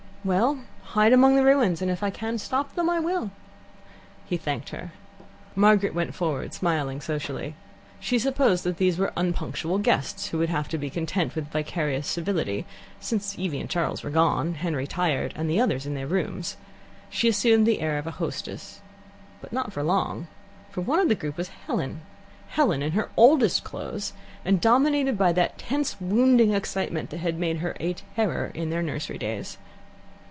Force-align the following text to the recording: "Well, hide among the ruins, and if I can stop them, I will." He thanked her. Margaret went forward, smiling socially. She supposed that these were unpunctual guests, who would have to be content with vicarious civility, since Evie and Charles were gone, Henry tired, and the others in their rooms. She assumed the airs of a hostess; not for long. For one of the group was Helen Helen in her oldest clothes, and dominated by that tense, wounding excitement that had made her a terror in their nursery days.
"Well, 0.23 0.59
hide 0.83 1.13
among 1.13 1.35
the 1.35 1.43
ruins, 1.43 1.81
and 1.81 1.89
if 1.89 2.03
I 2.03 2.11
can 2.11 2.37
stop 2.37 2.75
them, 2.75 2.87
I 2.91 2.99
will." 2.99 3.31
He 4.27 4.37
thanked 4.37 4.69
her. 4.69 4.91
Margaret 5.55 5.95
went 5.95 6.13
forward, 6.13 6.53
smiling 6.53 7.01
socially. 7.01 7.55
She 7.99 8.19
supposed 8.19 8.63
that 8.63 8.77
these 8.77 8.99
were 8.99 9.11
unpunctual 9.17 9.79
guests, 9.79 10.27
who 10.27 10.37
would 10.37 10.49
have 10.49 10.67
to 10.69 10.77
be 10.77 10.91
content 10.91 11.33
with 11.33 11.49
vicarious 11.49 12.05
civility, 12.05 12.67
since 12.99 13.35
Evie 13.39 13.59
and 13.61 13.67
Charles 13.67 14.03
were 14.03 14.11
gone, 14.11 14.53
Henry 14.53 14.85
tired, 14.85 15.33
and 15.35 15.49
the 15.49 15.59
others 15.59 15.87
in 15.87 15.95
their 15.95 16.05
rooms. 16.05 16.55
She 17.09 17.27
assumed 17.27 17.65
the 17.65 17.81
airs 17.81 17.97
of 18.01 18.05
a 18.05 18.11
hostess; 18.11 18.79
not 19.49 19.73
for 19.73 19.81
long. 19.81 20.27
For 20.69 20.81
one 20.81 20.99
of 20.99 21.09
the 21.09 21.15
group 21.15 21.35
was 21.35 21.47
Helen 21.65 22.01
Helen 22.49 22.83
in 22.83 22.91
her 22.91 23.09
oldest 23.17 23.63
clothes, 23.63 24.13
and 24.45 24.61
dominated 24.61 25.17
by 25.17 25.33
that 25.33 25.57
tense, 25.57 25.99
wounding 25.99 26.53
excitement 26.53 27.09
that 27.09 27.21
had 27.21 27.39
made 27.39 27.57
her 27.57 27.75
a 27.79 27.95
terror 28.15 28.51
in 28.53 28.69
their 28.69 28.83
nursery 28.83 29.17
days. 29.17 29.57